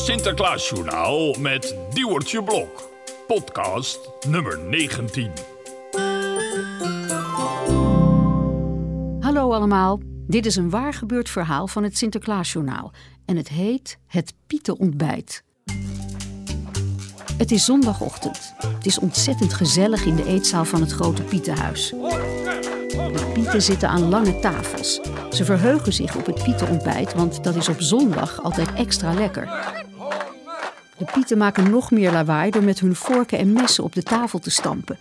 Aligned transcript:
Sinterklaasjournaal 0.00 1.34
met 1.38 1.76
Diewertje 1.92 2.42
Blok. 2.44 2.90
Podcast 3.26 4.10
nummer 4.28 4.58
19. 4.58 5.30
Hallo 9.20 9.52
allemaal, 9.52 10.00
dit 10.26 10.46
is 10.46 10.56
een 10.56 10.70
waar 10.70 10.94
gebeurd 10.94 11.30
verhaal 11.30 11.66
van 11.66 11.82
het 11.82 11.98
Sinterklaasjournaal 11.98 12.92
en 13.24 13.36
het 13.36 13.48
heet 13.48 13.98
Het 14.06 14.34
Pietenontbijt. 14.46 15.44
Het 17.36 17.50
is 17.50 17.64
zondagochtend. 17.64 18.54
Het 18.58 18.86
is 18.86 18.98
ontzettend 18.98 19.54
gezellig 19.54 20.04
in 20.04 20.16
de 20.16 20.26
eetzaal 20.26 20.64
van 20.64 20.80
het 20.80 20.92
grote 20.92 21.22
Pietenhuis. 21.22 21.88
De 22.90 23.30
Pieten 23.32 23.62
zitten 23.62 23.88
aan 23.88 24.08
lange 24.08 24.38
tafels. 24.38 25.00
Ze 25.30 25.44
verheugen 25.44 25.92
zich 25.92 26.16
op 26.16 26.26
het 26.26 26.42
Pietenontbijt, 26.42 27.14
want 27.14 27.44
dat 27.44 27.54
is 27.54 27.68
op 27.68 27.80
zondag 27.80 28.42
altijd 28.42 28.72
extra 28.72 29.12
lekker. 29.12 29.88
De 31.00 31.06
Pieten 31.12 31.38
maken 31.38 31.70
nog 31.70 31.90
meer 31.90 32.12
lawaai 32.12 32.50
door 32.50 32.64
met 32.64 32.80
hun 32.80 32.94
vorken 32.94 33.38
en 33.38 33.52
messen 33.52 33.84
op 33.84 33.94
de 33.94 34.02
tafel 34.02 34.38
te 34.38 34.50
stampen. 34.50 34.98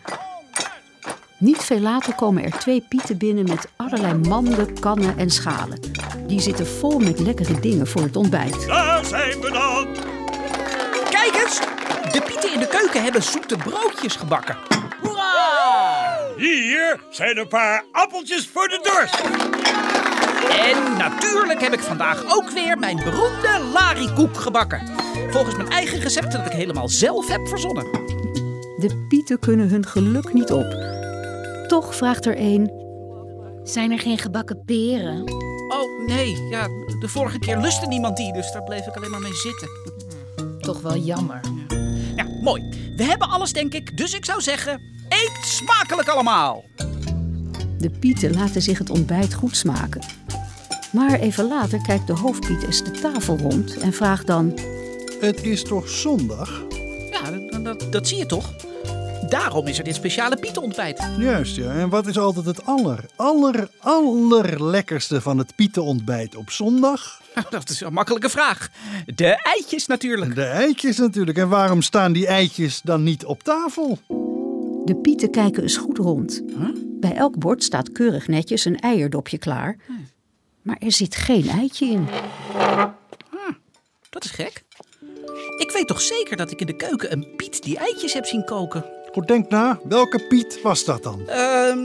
Niet 1.37 1.57
veel 1.57 1.79
later 1.79 2.15
komen 2.15 2.43
er 2.43 2.51
twee 2.51 2.85
pieten 2.89 3.17
binnen 3.17 3.47
met 3.47 3.69
allerlei 3.75 4.13
manden, 4.13 4.79
kannen 4.79 5.17
en 5.17 5.29
schalen. 5.29 5.79
Die 6.27 6.41
zitten 6.41 6.67
vol 6.67 6.99
met 6.99 7.19
lekkere 7.19 7.59
dingen 7.59 7.87
voor 7.87 8.01
het 8.01 8.15
ontbijt. 8.15 8.67
Daar 8.67 9.05
zijn 9.05 9.41
we 9.41 9.51
dan. 9.51 9.87
Kijk 11.09 11.43
eens! 11.43 11.59
De 12.11 12.21
pieten 12.25 12.53
in 12.53 12.59
de 12.59 12.67
keuken 12.67 13.03
hebben 13.03 13.23
zoete 13.23 13.57
broodjes 13.57 14.15
gebakken. 14.15 14.57
Hier 16.37 16.99
zijn 17.09 17.37
een 17.37 17.47
paar 17.47 17.83
appeltjes 17.91 18.47
voor 18.47 18.67
de 18.67 18.79
dorst. 18.83 19.21
En 20.59 20.97
natuurlijk 20.97 21.61
heb 21.61 21.73
ik 21.73 21.79
vandaag 21.79 22.23
ook 22.35 22.49
weer 22.49 22.77
mijn 22.77 22.97
beroemde 22.97 23.59
larikoek 23.73 24.37
gebakken. 24.37 25.08
Volgens 25.29 25.55
mijn 25.55 25.69
eigen 25.69 25.99
recept 25.99 26.31
dat 26.31 26.45
ik 26.45 26.51
helemaal 26.51 26.89
zelf 26.89 27.27
heb 27.27 27.47
verzonnen. 27.47 27.83
De 28.77 29.05
pieten 29.07 29.39
kunnen 29.39 29.69
hun 29.69 29.85
geluk 29.85 30.33
niet 30.33 30.51
op. 30.51 30.77
Toch 31.67 31.95
vraagt 31.95 32.25
er 32.25 32.35
een: 32.37 32.71
Zijn 33.63 33.91
er 33.91 33.99
geen 33.99 34.17
gebakken 34.17 34.63
peren? 34.65 35.31
Oh 35.67 36.07
nee, 36.07 36.35
ja, 36.49 36.67
de 36.99 37.07
vorige 37.07 37.39
keer 37.39 37.57
lustte 37.57 37.87
niemand 37.87 38.17
die, 38.17 38.33
dus 38.33 38.51
daar 38.51 38.63
bleef 38.63 38.87
ik 38.87 38.95
alleen 38.95 39.11
maar 39.11 39.21
mee 39.21 39.33
zitten. 39.33 39.69
Toch 40.59 40.81
wel 40.81 40.97
jammer. 40.97 41.39
Ja, 42.15 42.25
mooi. 42.41 42.69
We 42.95 43.03
hebben 43.03 43.29
alles, 43.29 43.53
denk 43.53 43.73
ik, 43.73 43.97
dus 43.97 44.13
ik 44.13 44.25
zou 44.25 44.41
zeggen: 44.41 44.81
eet 45.09 45.37
smakelijk 45.41 46.07
allemaal. 46.07 46.63
De 47.77 47.89
pieten 47.99 48.33
laten 48.33 48.61
zich 48.61 48.77
het 48.77 48.89
ontbijt 48.89 49.33
goed 49.33 49.55
smaken. 49.55 50.01
Maar 50.91 51.19
even 51.19 51.47
later 51.47 51.81
kijkt 51.81 52.07
de 52.07 52.13
hoofdpiet 52.13 52.63
eens 52.63 52.83
de 52.83 52.91
tafel 52.91 53.37
rond 53.37 53.77
en 53.77 53.93
vraagt 53.93 54.27
dan: 54.27 54.53
Het 55.19 55.43
is 55.43 55.63
toch 55.63 55.89
zondag? 55.89 56.63
Ja, 57.11 57.31
dat, 57.31 57.63
dat, 57.63 57.91
dat 57.91 58.07
zie 58.07 58.17
je 58.17 58.25
toch? 58.25 58.53
Daarom 59.29 59.67
is 59.67 59.77
er 59.77 59.83
dit 59.83 59.95
speciale 59.95 60.37
pietenontbijt. 60.37 61.07
Juist, 61.17 61.55
ja. 61.55 61.71
En 61.71 61.89
wat 61.89 62.07
is 62.07 62.17
altijd 62.17 62.45
het 62.45 62.65
aller, 62.65 63.05
aller, 63.15 63.69
allerlekkerste 63.77 65.21
van 65.21 65.37
het 65.37 65.55
pietenontbijt 65.55 66.35
op 66.35 66.49
zondag? 66.49 67.21
Dat 67.49 67.69
is 67.69 67.81
een 67.81 67.93
makkelijke 67.93 68.29
vraag. 68.29 68.69
De 69.05 69.41
eitjes 69.43 69.87
natuurlijk. 69.87 70.35
De 70.35 70.45
eitjes 70.45 70.97
natuurlijk. 70.97 71.37
En 71.37 71.49
waarom 71.49 71.81
staan 71.81 72.11
die 72.11 72.27
eitjes 72.27 72.81
dan 72.81 73.03
niet 73.03 73.25
op 73.25 73.43
tafel? 73.43 73.97
De 74.85 74.95
pieten 75.01 75.31
kijken 75.31 75.63
eens 75.63 75.77
goed 75.77 75.97
rond. 75.97 76.41
Bij 76.99 77.15
elk 77.15 77.37
bord 77.37 77.63
staat 77.63 77.91
keurig 77.91 78.27
netjes 78.27 78.65
een 78.65 78.79
eierdopje 78.79 79.37
klaar. 79.37 79.77
Maar 80.61 80.77
er 80.79 80.91
zit 80.91 81.15
geen 81.15 81.49
eitje 81.49 81.85
in. 81.85 82.07
Dat 84.09 84.23
is 84.23 84.31
gek. 84.31 84.67
Ik 85.59 85.71
weet 85.71 85.87
toch 85.87 86.01
zeker 86.01 86.37
dat 86.37 86.51
ik 86.51 86.59
in 86.59 86.65
de 86.67 86.75
keuken 86.75 87.11
een 87.11 87.33
Piet 87.35 87.63
die 87.63 87.77
eitjes 87.77 88.13
heb 88.13 88.25
zien 88.25 88.45
koken. 88.45 88.85
Goed, 89.11 89.27
denk 89.27 89.49
na. 89.49 89.79
Welke 89.83 90.27
Piet 90.27 90.61
was 90.61 90.85
dat 90.85 91.03
dan? 91.03 91.27
Ehm, 91.29 91.77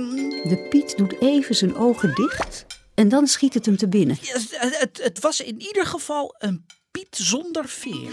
De 0.49 0.67
piet 0.71 0.97
doet 0.97 1.21
even 1.21 1.55
zijn 1.55 1.77
ogen 1.77 2.15
dicht 2.15 2.67
en 2.95 3.09
dan 3.09 3.27
schiet 3.27 3.55
het 3.55 3.67
hem 3.67 3.77
te 3.77 3.89
binnen. 3.89 4.19
ja, 4.21 4.33
het, 4.33 4.79
het, 4.79 5.01
het 5.03 5.21
was 5.21 5.41
in 5.41 5.61
ieder 5.61 5.87
geval 5.87 6.35
een 6.39 6.67
Piet 6.99 7.17
zonder 7.17 7.69
veer. 7.69 8.13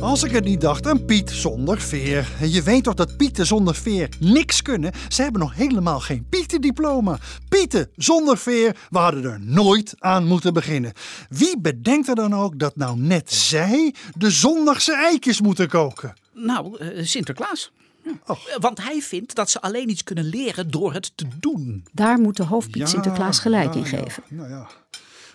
Als 0.00 0.22
ik 0.22 0.30
het 0.30 0.44
niet 0.44 0.60
dacht, 0.60 0.86
een 0.86 1.04
Piet 1.04 1.30
zonder 1.30 1.80
veer. 1.80 2.28
En 2.40 2.50
je 2.50 2.62
weet 2.62 2.84
toch 2.84 2.94
dat 2.94 3.16
Pieten 3.16 3.46
zonder 3.46 3.74
veer 3.74 4.08
niks 4.18 4.62
kunnen? 4.62 4.92
Ze 5.08 5.22
hebben 5.22 5.40
nog 5.40 5.54
helemaal 5.54 6.00
geen 6.00 6.26
Pietendiploma. 6.28 7.18
Pieten 7.48 7.90
zonder 7.96 8.38
veer, 8.38 8.76
we 8.90 8.98
hadden 8.98 9.24
er 9.24 9.40
nooit 9.40 9.94
aan 9.98 10.26
moeten 10.26 10.52
beginnen. 10.54 10.92
Wie 11.28 11.60
bedenkt 11.60 12.08
er 12.08 12.14
dan 12.14 12.34
ook 12.34 12.58
dat 12.58 12.76
nou 12.76 12.98
net 12.98 13.32
zij 13.32 13.94
de 14.16 14.30
zondagse 14.30 14.94
eitjes 14.94 15.40
moeten 15.40 15.68
koken? 15.68 16.14
Nou, 16.32 16.78
eh, 16.78 17.04
Sinterklaas. 17.04 17.72
Ja. 18.04 18.12
Oh. 18.26 18.38
Want 18.58 18.82
hij 18.82 19.00
vindt 19.00 19.34
dat 19.34 19.50
ze 19.50 19.60
alleen 19.60 19.90
iets 19.90 20.04
kunnen 20.04 20.24
leren 20.24 20.70
door 20.70 20.92
het 20.92 21.12
te 21.14 21.24
doen. 21.40 21.84
Daar 21.92 22.18
moet 22.18 22.36
de 22.36 22.44
hoofdpiet 22.44 22.82
Ja, 22.82 22.86
Sinterklaas 22.86 23.38
gelijk 23.38 23.74
ja, 23.74 23.80
in 23.80 23.90
ja. 23.90 24.02
geven. 24.02 24.22
Nou 24.28 24.48
ja. 24.48 24.66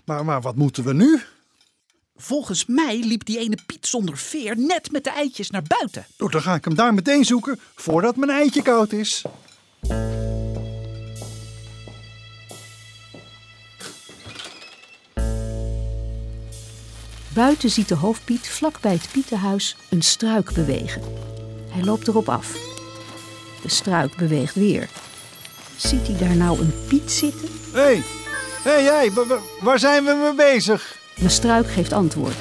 Maar, 0.06 0.26
maar 0.26 0.42
wat 0.42 0.56
moeten 0.56 0.84
we 0.84 0.94
nu? 0.94 1.22
Volgens 2.18 2.66
mij 2.66 3.00
liep 3.04 3.26
die 3.26 3.38
ene 3.40 3.58
Piet 3.66 3.88
zonder 3.88 4.18
veer 4.18 4.58
net 4.58 4.92
met 4.92 5.04
de 5.04 5.10
eitjes 5.10 5.50
naar 5.50 5.64
buiten. 5.68 6.06
Nou, 6.18 6.32
dan 6.32 6.42
ga 6.42 6.56
ik 6.56 6.66
hem 6.66 6.76
daar 6.76 6.94
meteen 6.94 7.26
zoeken 7.26 7.60
voordat 7.76 8.16
mijn 8.16 8.32
eitje 8.32 8.62
koud 8.62 8.92
is. 8.92 9.24
Buiten 17.34 17.70
ziet 17.70 17.88
de 17.88 17.96
hoofdpiet 17.96 18.48
vlak 18.48 18.80
bij 18.82 18.92
het 18.94 19.08
pietenhuis 19.12 19.76
een 19.90 20.02
struik 20.02 20.54
bewegen. 20.54 21.02
Hij 21.70 21.84
loopt 21.84 22.08
erop 22.08 22.30
af. 22.30 22.52
De 23.62 23.70
struik 23.70 24.16
beweegt 24.16 24.56
weer. 24.56 24.90
Ziet 25.76 26.08
hij 26.08 26.18
daar 26.28 26.36
nou 26.36 26.60
een 26.60 26.74
piet 26.88 27.12
zitten? 27.12 27.50
Hé, 27.72 27.80
hey. 27.82 28.04
hey, 28.64 28.84
jij, 28.84 29.12
wa- 29.12 29.26
wa- 29.26 29.40
waar 29.62 29.80
zijn 29.80 30.04
we 30.06 30.14
mee 30.14 30.34
bezig? 30.54 30.95
De 31.16 31.30
struik 31.30 31.68
geeft 31.72 31.94
antwoord. 31.94 32.36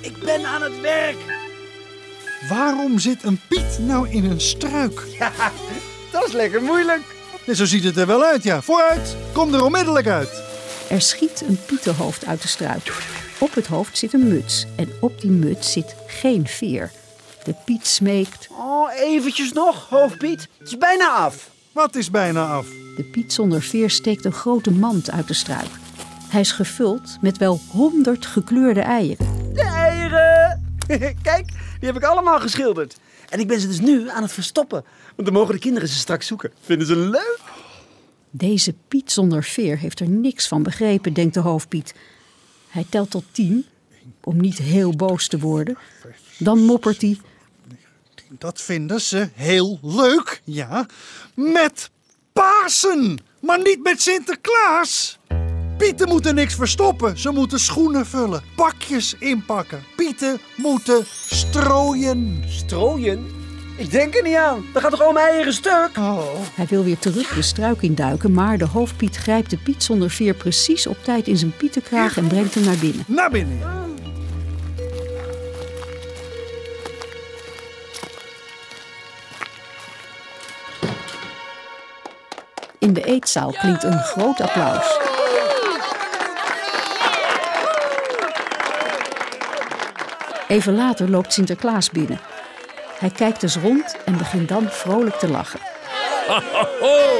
Ik 0.00 0.18
ben 0.24 0.44
aan 0.44 0.62
het 0.62 0.80
werk. 0.80 1.16
Waarom 2.48 2.98
zit 2.98 3.22
een 3.22 3.40
piet 3.48 3.78
nou 3.78 4.08
in 4.08 4.24
een 4.24 4.40
struik? 4.40 5.06
Dat 6.12 6.26
is 6.26 6.32
lekker 6.32 6.62
moeilijk. 6.62 7.02
Ja, 7.46 7.54
zo 7.54 7.64
ziet 7.64 7.84
het 7.84 7.96
er 7.96 8.06
wel 8.06 8.24
uit, 8.24 8.42
ja. 8.42 8.62
Vooruit, 8.62 9.16
kom 9.32 9.54
er 9.54 9.64
onmiddellijk 9.64 10.06
uit. 10.06 10.42
Er 10.88 11.00
schiet 11.00 11.44
een 11.48 11.58
pietenhoofd 11.66 12.26
uit 12.26 12.42
de 12.42 12.48
struik. 12.48 12.92
Op 13.38 13.54
het 13.54 13.66
hoofd 13.66 13.98
zit 13.98 14.12
een 14.12 14.28
muts 14.28 14.66
en 14.76 14.88
op 15.00 15.20
die 15.20 15.30
muts 15.30 15.72
zit 15.72 15.94
geen 16.06 16.46
veer. 16.46 16.90
De 17.44 17.54
piet 17.64 17.86
smeekt. 17.86 18.48
Oh, 18.50 18.92
eventjes 18.94 19.52
nog, 19.52 19.88
hoofdpiet. 19.88 20.48
Het 20.58 20.68
is 20.68 20.78
bijna 20.78 21.08
af. 21.08 21.50
Wat 21.72 21.96
is 21.96 22.10
bijna 22.10 22.46
af? 22.46 22.66
De 22.96 23.04
piet 23.12 23.32
zonder 23.32 23.62
veer 23.62 23.90
steekt 23.90 24.24
een 24.24 24.32
grote 24.32 24.70
mand 24.70 25.10
uit 25.10 25.28
de 25.28 25.34
struik. 25.34 25.70
Hij 26.30 26.40
is 26.40 26.52
gevuld 26.52 27.18
met 27.20 27.38
wel 27.38 27.60
honderd 27.70 28.26
gekleurde 28.26 28.80
eieren. 28.80 29.26
De 29.52 29.62
eieren! 29.62 30.74
Kijk, 31.22 31.46
die 31.78 31.88
heb 31.88 31.96
ik 31.96 32.02
allemaal 32.02 32.40
geschilderd. 32.40 32.96
En 33.28 33.40
ik 33.40 33.48
ben 33.48 33.60
ze 33.60 33.66
dus 33.66 33.80
nu 33.80 34.10
aan 34.10 34.22
het 34.22 34.32
verstoppen. 34.32 34.84
Want 35.16 35.28
dan 35.28 35.32
mogen 35.32 35.54
de 35.54 35.60
kinderen 35.60 35.88
ze 35.88 35.94
straks 35.94 36.26
zoeken. 36.26 36.52
Vinden 36.60 36.86
ze 36.86 36.96
leuk? 36.96 37.40
Deze 38.30 38.74
Piet 38.88 39.12
zonder 39.12 39.44
veer 39.44 39.78
heeft 39.78 40.00
er 40.00 40.08
niks 40.08 40.48
van 40.48 40.62
begrepen, 40.62 41.12
denkt 41.12 41.34
de 41.34 41.40
hoofdpiet. 41.40 41.94
Hij 42.68 42.86
telt 42.88 43.10
tot 43.10 43.24
tien, 43.30 43.66
om 44.20 44.40
niet 44.40 44.58
heel 44.58 44.96
boos 44.96 45.28
te 45.28 45.38
worden. 45.38 45.78
Dan 46.38 46.58
moppert 46.58 47.00
hij. 47.00 47.18
Dat 48.28 48.60
vinden 48.60 49.00
ze 49.00 49.28
heel 49.34 49.78
leuk, 49.82 50.42
ja. 50.44 50.86
Met 51.34 51.90
Pasen, 52.32 53.18
maar 53.40 53.62
niet 53.62 53.82
met 53.82 54.02
Sinterklaas. 54.02 55.18
Pieten 55.80 56.08
moeten 56.08 56.34
niks 56.34 56.54
verstoppen. 56.54 57.18
Ze 57.18 57.30
moeten 57.30 57.60
schoenen 57.60 58.06
vullen, 58.06 58.42
pakjes 58.54 59.14
inpakken. 59.18 59.82
Pieten 59.96 60.40
moeten 60.56 61.04
strooien. 61.26 62.44
Strooien? 62.46 63.26
Ik 63.76 63.90
denk 63.90 64.14
er 64.14 64.22
niet 64.22 64.34
aan. 64.34 64.64
Dan 64.72 64.82
gaat 64.82 64.90
toch 64.90 65.02
al 65.02 65.12
mijn 65.12 65.26
eieren 65.26 65.52
stuk? 65.52 65.90
Oh. 65.98 66.22
Hij 66.54 66.66
wil 66.66 66.84
weer 66.84 66.98
terug 66.98 67.34
de 67.34 67.42
struik 67.42 67.82
induiken, 67.82 68.32
maar 68.32 68.58
de 68.58 68.66
hoofdpiet 68.66 69.16
grijpt 69.16 69.50
de 69.50 69.56
Piet 69.56 69.82
zonder 69.82 70.10
veer 70.10 70.34
precies 70.34 70.86
op 70.86 70.96
tijd 71.04 71.26
in 71.26 71.36
zijn 71.36 71.56
pietenkraag 71.56 72.16
en 72.16 72.26
brengt 72.26 72.54
hem 72.54 72.64
naar 72.64 72.78
binnen. 72.78 73.04
Naar 73.06 73.30
binnen. 73.30 73.58
In 82.78 82.92
de 82.92 83.02
eetzaal 83.02 83.50
klinkt 83.50 83.82
een 83.82 83.98
groot 83.98 84.40
applaus. 84.40 85.18
Even 90.50 90.74
later 90.74 91.10
loopt 91.10 91.32
Sinterklaas 91.32 91.90
binnen. 91.90 92.20
Hij 92.98 93.10
kijkt 93.10 93.42
eens 93.42 93.56
rond 93.56 93.96
en 94.04 94.16
begint 94.16 94.48
dan 94.48 94.66
vrolijk 94.70 95.16
te 95.16 95.28
lachen. 95.28 95.60
Oh, 96.80 97.16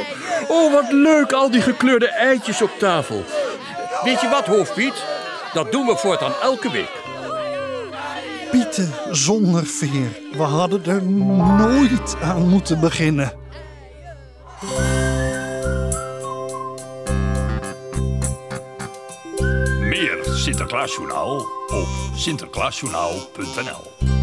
oh, 0.47 0.73
wat 0.73 0.91
leuk, 0.91 1.31
al 1.31 1.51
die 1.51 1.61
gekleurde 1.61 2.07
eitjes 2.07 2.61
op 2.61 2.71
tafel. 2.79 3.23
Weet 4.03 4.21
je 4.21 4.29
wat, 4.29 4.45
hoofdpiet? 4.45 5.03
Dat 5.53 5.71
doen 5.71 5.85
we 5.85 5.95
voortaan 5.95 6.33
elke 6.41 6.71
week. 6.71 6.91
Pieten 8.51 8.93
zonder 9.11 9.65
veer. 9.65 10.19
We 10.31 10.43
hadden 10.43 10.85
er 10.85 11.03
nooit 11.03 12.15
aan 12.21 12.47
moeten 12.49 12.79
beginnen. 12.79 13.40
Sinterklaasjournaal 20.33 21.35
op 21.67 21.87
sinterklaasjournaal.nl 22.15 24.20